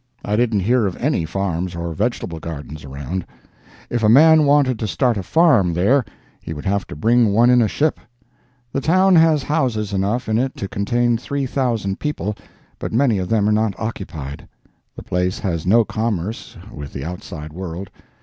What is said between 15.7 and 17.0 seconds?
commerce with